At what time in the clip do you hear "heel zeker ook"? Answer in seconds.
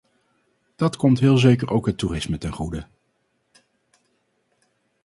1.19-1.85